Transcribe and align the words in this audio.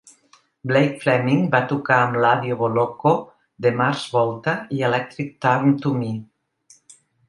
Blake 0.69 0.95
Fleming 1.03 1.43
va 1.57 1.59
tocar 1.73 1.99
amb 2.07 2.17
Laddio 2.25 2.59
Bolocko, 2.63 3.13
The 3.67 3.75
Mars 3.83 4.09
Volta 4.19 4.59
i 4.79 4.85
Electric 4.93 5.41
Turn 5.47 5.81
to 5.87 5.99
Me. 6.05 6.15